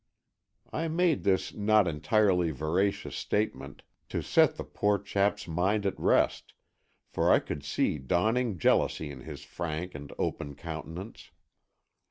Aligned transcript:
I 0.73 0.87
made 0.87 1.23
this 1.25 1.53
not 1.53 1.87
entirely 1.87 2.49
veracious 2.49 3.15
statement 3.15 3.83
to 4.09 4.23
set 4.23 4.55
the 4.55 4.63
poor 4.63 4.97
chap's 4.97 5.47
mind 5.47 5.85
at 5.85 5.93
rest, 5.99 6.55
for 7.11 7.29
I 7.31 7.37
could 7.37 7.63
see 7.63 7.99
dawning 7.99 8.57
jealousy 8.57 9.11
in 9.11 9.19
his 9.19 9.43
frank 9.43 9.93
and 9.93 10.11
open 10.17 10.55
countenance. 10.55 11.29